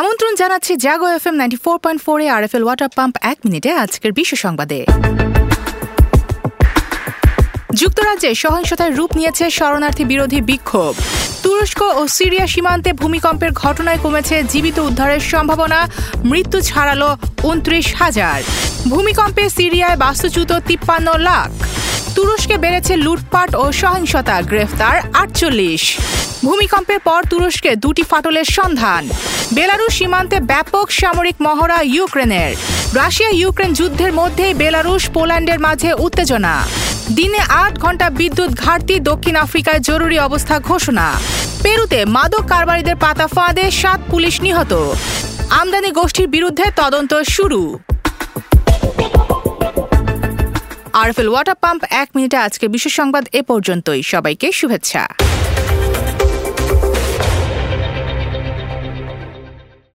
আমন্ত্রণ 0.00 0.32
জানাচ্ছি 0.42 0.72
Jago 0.84 1.06
F 1.16 1.24
M 1.28 1.36
ninety 1.40 1.58
four 1.64 1.76
point 1.82 2.00
four 2.04 2.18
R 2.36 2.42
F 2.48 2.54
L 2.58 2.64
water 2.66 2.90
pump 2.96 3.14
এক 3.32 3.38
মিনিটে 3.44 3.70
আজকের 3.84 4.12
বিশ্ব 4.18 4.32
সংবাদে। 4.44 4.78
যুক্তরাজ্যে 7.80 8.30
সহিংসতার 8.42 8.90
রূপ 8.98 9.10
নিয়েছে 9.18 9.44
শরণার্থী 9.58 10.04
বিরোধী 10.12 10.40
বিক্ষোভ। 10.50 10.92
তুরস্ক 11.42 11.80
ও 12.00 12.02
সিরিয়া 12.16 12.46
সীমান্তে 12.52 12.90
ভূমিকম্পের 13.02 13.52
ঘটনায় 13.62 14.00
কমেছে 14.04 14.36
জীবিত 14.52 14.78
উদ্ধারের 14.88 15.22
সম্ভাবনা, 15.32 15.80
মৃত্যু 16.30 16.58
ছাড়ালো 16.68 17.08
উনত্রিশ 17.50 17.86
হাজার। 18.00 18.38
ভূমিকম্পে 18.92 19.44
সিরিয়ায় 19.58 19.98
বাস্তুচ্যুত 20.04 20.50
তিপ্পান্ন 20.68 21.08
লাখ। 21.28 21.50
তুরস্কে 22.14 22.56
বেড়েছে 22.58 22.96
লুটপাট 22.96 23.54
ও 23.54 23.72
সহিংসতা 23.72 24.42
গ্রেফতার 24.42 24.96
আটচল্লিশ। 25.12 25.82
ভূমিকম্পের 26.44 26.98
পর 26.98 27.20
তুরস্কে 27.30 27.76
দুটি 27.76 28.02
ফাটলের 28.02 28.44
সন্ধান। 28.44 29.08
বেলারুশ 29.52 29.92
সীমান্তে 29.98 30.40
ব্যাপক 30.40 30.90
সামরিক 30.90 31.34
মহড়া 31.40 31.82
ইউক্রেনের। 31.82 32.52
রাশিয়া 32.94 33.30
ইউক্রেন 33.30 33.72
যুদ্ধের 33.72 34.12
মধ্যেই 34.12 34.54
বেলারুশ 34.54 35.08
পোল্যান্ডের 35.08 35.60
মাঝে 35.60 35.90
উত্তেজনা। 35.94 36.54
দিনে 37.14 37.38
আট 37.38 37.78
ঘণ্টা 37.78 38.10
বিদ্যুৎ 38.10 38.50
ঘাটতি, 38.54 39.00
দক্ষিণ 39.00 39.36
আফ্রিকায় 39.36 39.80
জরুরি 39.80 40.18
অবস্থা 40.18 40.58
ঘোষণা। 40.58 41.06
পেরুতে 41.62 42.04
মাদক 42.04 42.44
কারবারিদের 42.48 42.96
পাতা 42.96 43.26
ফাঁদে 43.26 43.70
সাত 43.70 44.00
পুলিশ 44.10 44.34
নিহত। 44.40 44.72
আমদানি 45.50 45.90
গোষ্ঠীর 45.90 46.28
বিরুদ্ধে 46.28 46.64
তদন্ত 46.76 47.12
শুরু। 47.22 47.78
আরএফএল 51.02 51.28
ওয়াটার 51.32 51.56
পাম্প 51.64 51.82
এক 52.02 52.08
মিনিটে 52.16 52.38
আজকে 52.46 52.66
বিশেষ 52.74 52.92
সংবাদ 53.00 53.24
এ 53.38 53.40
পর্যন্তই। 53.50 54.02
সবাইকে 54.12 54.46
শুভেচ্ছা। 54.52 55.02